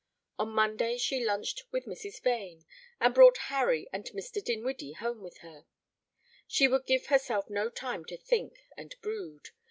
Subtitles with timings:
[0.39, 2.19] On Monday she lunched with Mrs.
[2.23, 2.65] Vane
[2.99, 4.43] and brought "Harry" and Mr.
[4.43, 5.67] Dinwiddie home with her.
[6.47, 9.49] She would give herself no time to think and brood.